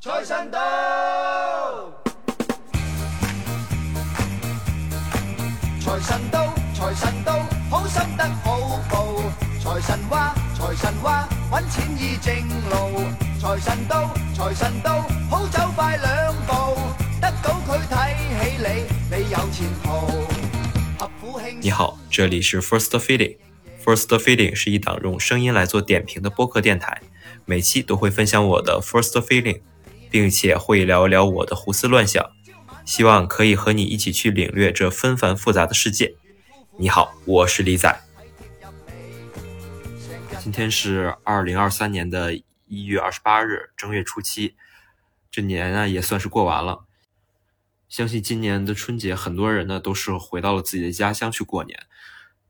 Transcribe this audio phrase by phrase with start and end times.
[0.00, 0.60] 财神到，
[5.80, 9.16] 财神到，财神到，好心得好报。
[9.58, 12.32] 财神话，财神话，揾钱易正
[12.70, 13.02] 路。
[13.40, 16.76] 财神到，财神到，好走快两步，
[17.20, 19.88] 得到佢睇起你，你有前途。
[20.96, 23.38] 合府庆你好，这里是 First Feeling。
[23.84, 27.02] First Feeling 是一档用声音来做点评的播客电台，
[27.46, 29.62] 每期都会分享我的 First Feeling，
[30.10, 32.24] 并且会聊一聊我的胡思乱想，
[32.84, 36.14] 希望可以和你一起去领略这纷繁复杂的世界。
[36.76, 38.00] 你好，我是李仔。
[40.40, 42.34] 今天是二零二三年的
[42.66, 44.54] 一月二十八日，正月初七，
[45.30, 46.84] 这年啊也算是过完了。
[47.88, 51.78] 相信今年的春节，很多人呢都是回到了自己的家乡去过年。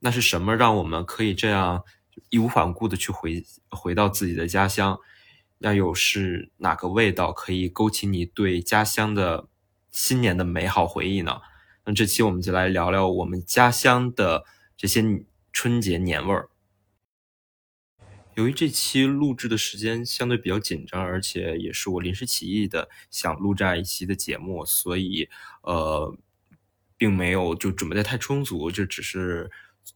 [0.00, 1.84] 那是什么让我们可以这样
[2.28, 4.98] 义无反顾的去回回到自己的家乡？
[5.62, 9.46] 那又是哪个味道可以勾起你对家乡的
[9.90, 11.40] 新年的美好回忆呢？
[11.84, 14.44] 那这期我们就来聊聊我们家乡的
[14.76, 15.04] 这些
[15.52, 16.48] 春节年味儿。
[18.36, 25.28] 由于这期录制的时间相对比较紧张，而且也是我临时起意的想录这样一期的节目，所以
[25.62, 26.16] 呃，
[26.96, 29.50] 并没有就准备的太充足，就只是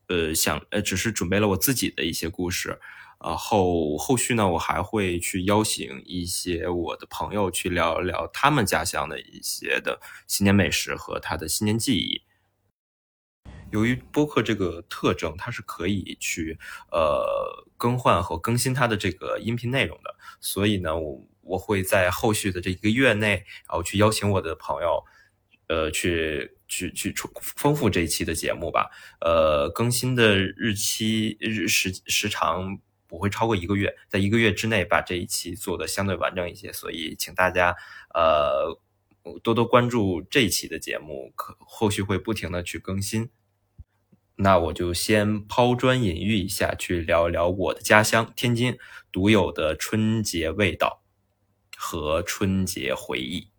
[0.09, 2.79] 呃想呃只是准备了我自己的一些故事，
[3.25, 12.23] 然后后续呢，我还会去邀请一些我的朋友去聊一聊他们家乡的一些的新年美食和他的新年记忆。
[13.73, 16.59] 由于播客这个特征，它是可以去
[16.93, 25.03] 呃更换和更新它的这个音频内容的，所以呢，我我会在后续的这一个月内，然后去邀请我的朋友，
[25.69, 28.91] 呃，去去去充丰富这一期的节目吧。
[29.21, 37.77] 呃，更新的日期日时时长不会超过一个月，在一个月之内把这一期做的相对完整一些，所以请大家
[38.15, 38.79] 呃
[39.43, 43.31] 多多关注这一期的节目，可后续会不停的去更新。
[44.37, 48.77] 那我就先抛砖引玉一下，去聊一聊我的家乡天津
[49.13, 51.05] 独有的春节味道
[51.77, 53.54] 和春节回忆。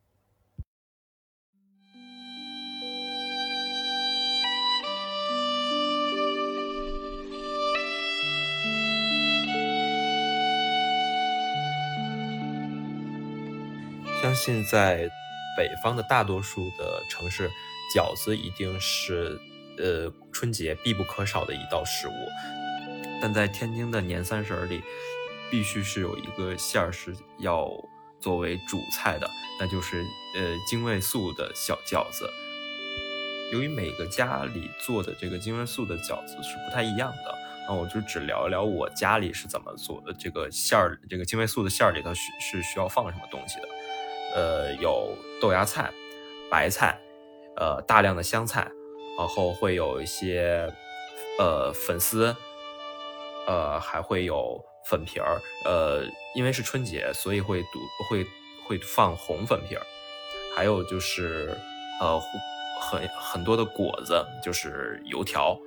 [14.25, 15.07] 相信在
[15.55, 17.47] 北方的大多数的城市，
[17.95, 19.39] 饺子一定是。
[19.77, 22.13] 呃，春节必不可少的一道食物，
[23.21, 24.81] 但在天津的年三十儿里，
[25.51, 27.69] 必须是有一个馅儿是要
[28.21, 30.01] 作为主菜的，那就是
[30.37, 32.25] 呃精味素的小饺子。
[33.51, 37.37] 由于每个家里做的这个精味素的饺子是不太一样的，
[37.67, 40.13] 那我就只聊一聊我家里是怎么做的。
[40.13, 43.67] 这个馅儿，这个精味素的馅儿里头是是需要放什么东西的？
[44.35, 45.89] 呃，有豆芽菜、
[46.51, 46.99] 白菜，
[47.55, 48.69] 呃，大量的香菜。
[49.17, 50.69] 然后会有一些，
[51.39, 52.35] 呃，粉丝，
[53.47, 56.03] 呃，还会有粉皮儿，呃，
[56.35, 57.79] 因为是春节，所以会读
[58.09, 58.25] 会
[58.67, 59.81] 会放红粉皮儿，
[60.53, 61.57] 还有就是，
[62.01, 62.21] 呃，
[62.81, 65.57] 很很多的果子，就是油条，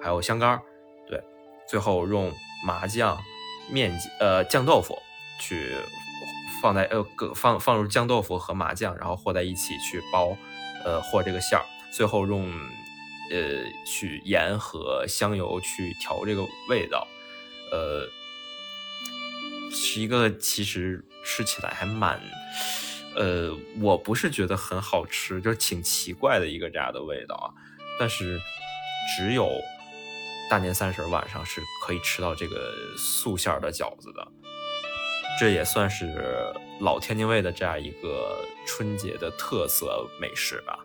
[0.00, 0.62] 还有香干儿，
[1.08, 1.20] 对，
[1.68, 2.32] 最后用
[2.64, 3.18] 麻酱、
[3.68, 3.90] 面
[4.20, 4.96] 呃酱豆腐
[5.40, 5.74] 去
[6.66, 10.36] 放在呃放放入酱豆腐和麻酱，然后和在一起去包，
[10.84, 11.64] 呃和这个馅儿。
[11.92, 12.50] 最后用，
[13.30, 17.06] 呃，去盐和香油去调这个味道，
[17.70, 18.08] 呃，
[19.70, 22.20] 是一个其实吃起来还蛮，
[23.14, 27.46] 呃，我不是觉得很好吃，就是挺奇怪的一个这样的味道啊。
[27.96, 28.40] 但是
[29.16, 29.48] 只有
[30.50, 34.26] 大年三十晚上是可以吃到这个素馅儿的饺子的，
[35.38, 40.78] 这也算是老天津卫的这样一个春节的特色美食吧。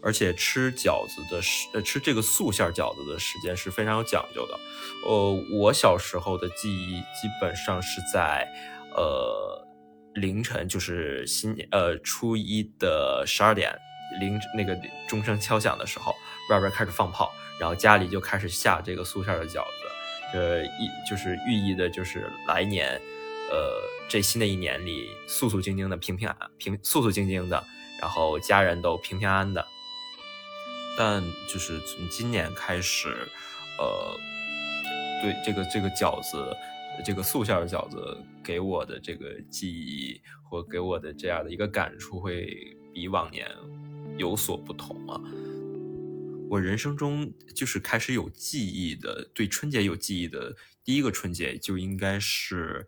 [0.00, 4.56] 而且吃饺子的时，呃，吃这个素馅饺子的时间是非常有讲究的。
[5.04, 8.46] 呃，我小时候的记忆基本上是在，
[8.94, 9.66] 呃，
[10.14, 13.76] 凌晨，就是新，呃，初一的十二点，
[14.20, 14.78] 零那个
[15.08, 16.14] 钟声敲响的时候，
[16.48, 23.00] 外边开始放炮，然后家里就开始下这个素馅的饺子，这意就是寓意的就是来年，
[23.50, 27.64] 呃，这新的一年里，素素静静的，平平安平，素素静静的，
[28.00, 29.66] 然后家人都平平安的。
[30.96, 33.08] 但就是从今年开始，
[33.78, 34.16] 呃，
[35.22, 36.44] 对这个这个饺子，
[37.04, 43.48] 这个素馅的饺子给我的这个记忆或给我的这样的一个感触会比往年
[44.16, 45.20] 有所不同啊。
[46.50, 52.86] 我人生中就是开始有记忆的，对春节有记忆的第一个春节就应该是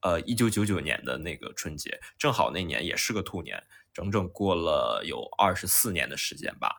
[0.00, 3.62] 呃，一九九九年的那个春节，正好那年也是个兔年，
[3.92, 6.78] 整整过了有二十四年的时间吧。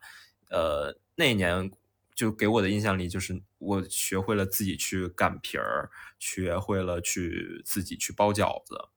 [0.50, 1.70] 呃，那一年
[2.16, 8.90] 就给我的印象里，就是我学会了自己去擀皮儿，学会了去自己去包饺子。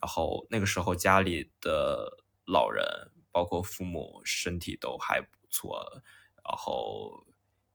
[0.00, 2.84] 然后那个时候家里的老人，
[3.32, 6.02] 包括父母，身体都还不错，
[6.44, 7.26] 然后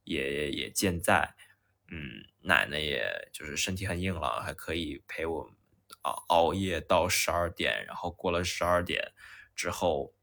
[0.05, 1.35] 爷爷也健在，
[1.89, 5.51] 嗯，奶奶也就是身体很硬朗，还可以陪我。
[6.01, 9.13] 啊，熬夜到十二点，然后过了十二点
[9.55, 10.15] 之后，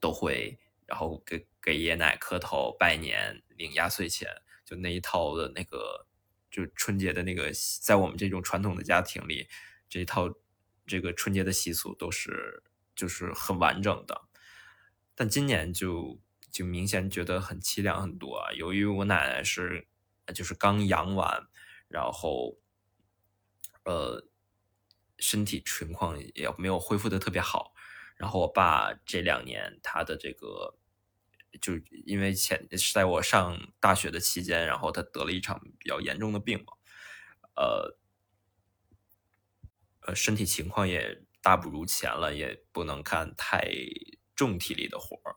[0.00, 4.28] 都会然后给给爷爷奶磕头拜年，领压岁钱，
[4.64, 6.06] 就那一套的那个，
[6.50, 9.48] 就春节的那个，在我们这种传统的家庭里，
[9.88, 10.28] 这一套
[10.84, 12.64] 这个春节的习俗都是
[12.96, 14.22] 就是很完整的。
[15.14, 16.18] 但今年就
[16.50, 19.86] 就明显觉得很凄凉很多啊，由于我奶奶是
[20.34, 21.46] 就是刚养完，
[21.86, 22.58] 然后
[23.84, 24.26] 呃。
[25.28, 27.74] 身体情况也没有恢复的特别好，
[28.16, 30.74] 然后我爸这两年他的这个，
[31.60, 31.74] 就
[32.06, 36.72] 因为前是在我上大学的期间，然后他得了一场比较严重的病嘛，
[37.56, 37.98] 呃，
[40.06, 43.70] 呃，身体情况也大不如前了，也不能干太
[44.34, 45.36] 重体力的活儿，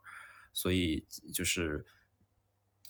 [0.54, 1.86] 所以就是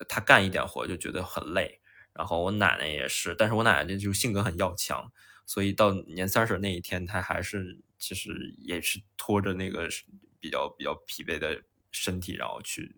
[0.07, 1.81] 他干一点活就觉得很累，
[2.13, 5.11] 然后我奶奶也是，但是我奶奶就性格很要强。
[5.51, 9.85] 所以到年三十那一天，他还是其实也是拖着那个
[10.39, 11.61] 比较比较疲惫的
[11.91, 12.95] 身体，然后去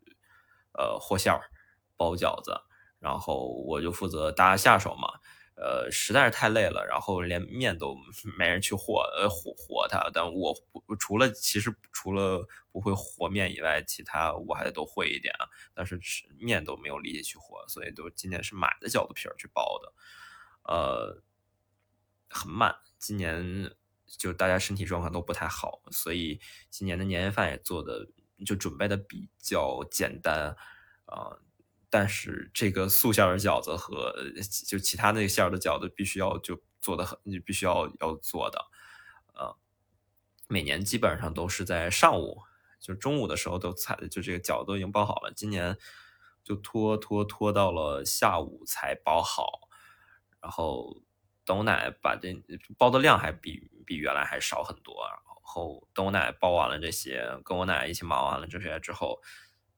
[0.74, 1.50] 呃和馅儿、
[1.98, 2.56] 包饺子，
[3.00, 5.08] 然后我就负责搭下手嘛。
[5.56, 7.98] 呃，实在是太累了，然后连面都
[8.38, 10.08] 没人去和，呃和和它。
[10.14, 10.54] 但我
[11.00, 15.50] 除了其实除了不会和面以外，其他我还都会一点啊。
[15.74, 16.00] 但是
[16.38, 19.94] 面都没有力气去和，所以都今年是买的饺子皮儿去包的，
[20.72, 21.24] 呃。
[22.34, 23.72] 很慢，今年
[24.06, 26.40] 就大家身体状况都不太好，所以
[26.70, 28.08] 今年的年夜饭也做的
[28.46, 30.56] 就准备的比较简单
[31.06, 31.38] 啊。
[31.90, 34.14] 但是这个素馅的饺子和
[34.68, 38.66] 就其他那个馅的饺子必须要就做的很，你必须要要做的，
[39.36, 39.56] 呃，
[40.48, 42.42] 每年基本上都是在上午，
[42.80, 45.78] 就中午的时候都菜就这个饺子都已经包好了，今年
[46.44, 49.70] 就拖拖拖到了下午才包好，
[50.42, 51.02] 然后。
[51.46, 52.34] 等我奶把这
[52.78, 59.22] 包的量还比比原来还少很多，然后等我奶奶包完了这些，跟我奶奶一起忙完了这些之后，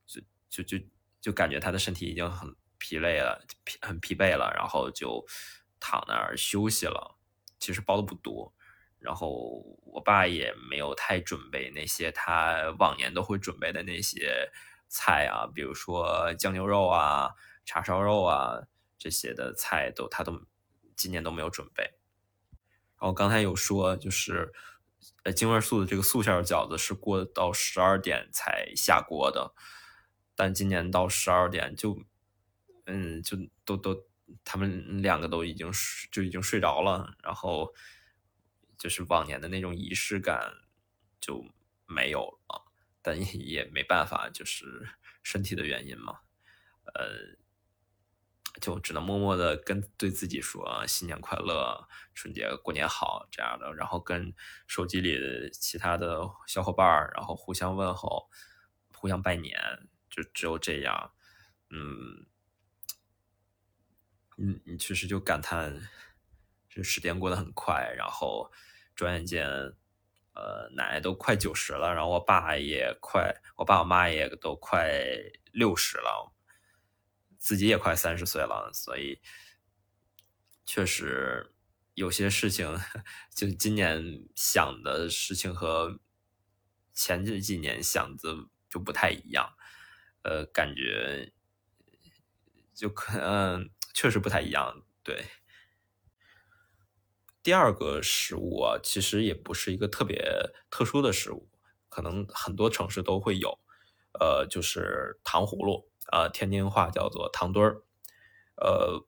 [0.05, 0.85] 就就就
[1.19, 5.25] 就感觉她的身体已经很疲累了，疲很疲惫了，然后就
[5.79, 7.17] 躺那儿休息了。
[7.59, 8.53] 其实包的不多，
[8.99, 14.51] 然后我爸也没有太准备那些他往年都会准备的那些
[14.87, 17.31] 菜啊，比如说酱牛肉啊、
[17.65, 18.61] 叉烧肉啊
[18.99, 20.45] 这些的菜都他都。
[20.95, 21.83] 今年都没有准备，
[22.99, 24.53] 然后刚才有说，就是
[25.23, 29.53] 呃，京味素的这个素馅饺子是过到十二点才下锅的，
[30.35, 32.01] 但今年到十二点就，
[32.85, 34.07] 嗯，就都都
[34.43, 37.73] 他们两个都已经睡就已经睡着了，然后
[38.77, 40.51] 就是往年的那种仪式感
[41.19, 41.45] 就
[41.85, 42.65] 没有了，
[43.01, 44.87] 但也没办法，就是
[45.23, 46.19] 身体的原因嘛，
[46.93, 47.37] 呃。
[48.65, 54.33] 就只能默默的跟对自己说新年快乐，春节过年好这样的，然后跟
[54.65, 58.27] 手机里的其他的小伙伴儿，然后互相问候，
[58.95, 61.13] 互相拜年，就只有这样。
[61.69, 62.25] 嗯，
[64.37, 65.87] 嗯，你确实就感叹，
[66.67, 68.51] 这时间过得很快，然后
[68.95, 69.47] 转眼间，
[70.33, 74.91] 呃，奶奶都快九十了，然后我爸也快，我爸我妈也都快
[75.51, 76.31] 六十了。
[77.45, 79.21] 自己也快三十岁了，所以
[80.65, 81.53] 确实
[81.93, 82.75] 有些事情，
[83.35, 85.99] 就今年想的事情和
[86.91, 88.35] 前这几年想的
[88.67, 89.55] 就不太一样，
[90.23, 91.33] 呃，感觉
[92.73, 94.83] 就可能确实不太一样。
[95.03, 95.25] 对，
[97.43, 100.19] 第二个食物啊，其实也不是一个特别
[100.71, 101.47] 特殊的食物，
[101.89, 103.59] 可能很多城市都会有，
[104.19, 105.91] 呃，就是糖葫芦。
[106.11, 107.81] 呃，天津话叫做糖墩儿。
[108.57, 109.05] 呃，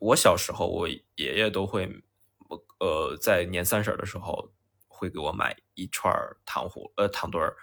[0.00, 2.02] 我小时候，我爷爷都会，
[2.78, 4.52] 呃，在年三十的时候
[4.88, 6.12] 会给我买一串
[6.44, 7.56] 糖葫呃糖墩儿。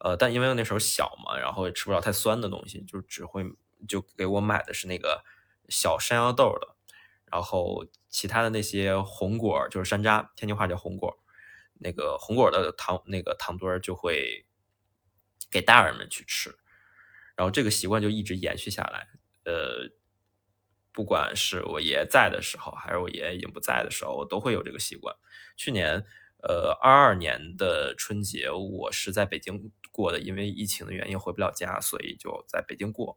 [0.00, 3.44] 呃，但因为那时候小嘛，然后也吃不了太酸的东西，就只会
[3.88, 5.24] 就给我买的是那个
[5.68, 6.76] 小山药豆的。
[7.30, 11.18] 然后其他的那些红果就是山楂，天津话叫红果，
[11.74, 14.46] 那个红果的糖那个糖墩儿就会
[15.50, 16.56] 给大人们去吃。
[17.38, 19.06] 然后这个习惯就一直延续下来，
[19.44, 19.88] 呃，
[20.90, 25.14] 不管是我爷爷在的时候，还是我爷爷已经不在的时候，我都会有这个习惯。
[25.56, 26.04] 去年，
[26.42, 33.16] 呃，二二年的春节我是在北京过的，因为疫情的原因回不了家，所以就在北京过。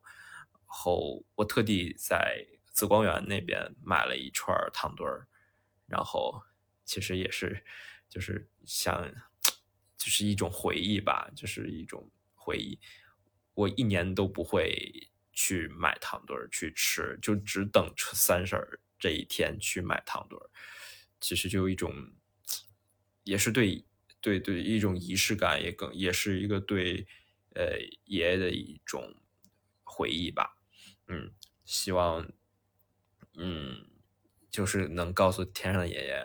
[0.65, 5.27] 后我特地在紫光园那边买了一串糖墩儿，
[5.87, 6.43] 然后
[6.85, 7.65] 其实也是
[8.07, 9.11] 就是想
[9.97, 12.79] 就是一种回忆吧，就是一种回忆。
[13.53, 20.49] 我一年都不会去买糖墩儿去吃，就只等三十儿这一天去买糖墩儿。
[21.19, 21.93] 其实就有一种，
[23.23, 23.85] 也是对
[24.19, 27.05] 对对一种仪式感，也更也是一个对
[27.53, 29.15] 呃爷爷的一种
[29.83, 30.57] 回忆吧。
[31.07, 31.33] 嗯，
[31.65, 32.31] 希望
[33.35, 33.87] 嗯
[34.49, 36.23] 就是能告诉天上的爷爷，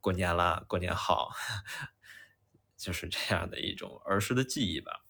[0.00, 1.30] 过年啦，过年好，
[2.76, 5.05] 就是这样的一种儿时的记忆吧。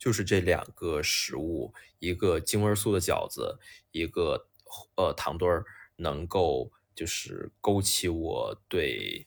[0.00, 3.58] 就是这两个食物，一个京味素的饺子，
[3.90, 4.48] 一个
[4.96, 5.66] 呃糖墩儿，
[5.96, 9.26] 能够就是勾起我对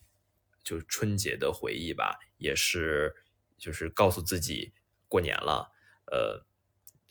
[0.63, 3.13] 就是春节的回忆吧，也是
[3.55, 4.73] 就是告诉自己
[5.07, 5.71] 过年了。
[6.11, 6.43] 呃，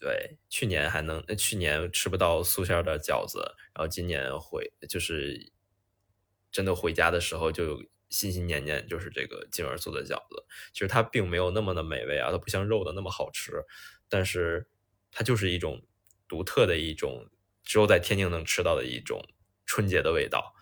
[0.01, 5.53] 对，去年还能去年吃不到素馅的饺子，然后今年回就是
[6.51, 7.81] 真的回家的时候就。
[8.13, 13.65] 心心念念就是这个静儿做的饺子，其实它并没有那么的美味啊，它不像肉的那么好吃，
[14.09, 14.69] 但是
[15.11, 15.83] 它就是一种
[16.29, 17.29] 独特的一种，
[17.65, 19.27] 只有在天津能吃到的一种
[19.67, 20.55] 春节的味道。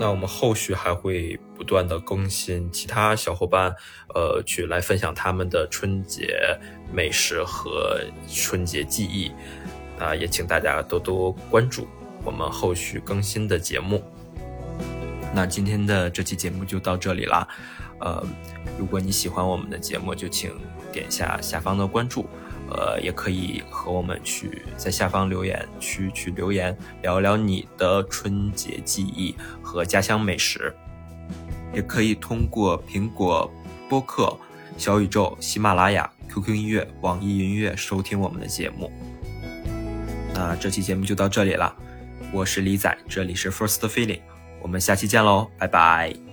[0.00, 3.70] 那我们后续还会不断的更新其他小伙伴，
[4.14, 6.58] 呃，去来分享他们的春节
[6.90, 9.30] 美食和春节记忆，
[9.98, 11.86] 啊，也请大家多多关注
[12.24, 14.02] 我们后续更新的节目。
[15.34, 17.46] 那今天的这期节目就到这里啦，
[18.00, 18.26] 呃，
[18.78, 20.50] 如果你喜欢我们的节目，就请
[20.90, 22.26] 点下下方的关注。
[22.70, 30.74] 呃，也可以和我们去在下方留言区去留言，聊聊你的春节记忆和家乡美食。
[31.72, 33.48] 也可以通过苹果
[33.88, 34.36] 播客、
[34.76, 38.90] 小宇宙、喜马拉雅、QQ 音乐、网易云音乐收听我们的节目。
[40.34, 41.74] 那这期节目就到这里了，
[42.32, 44.20] 我是李仔，这里是 First Feeling，
[44.60, 46.29] 我们下期见喽，拜拜。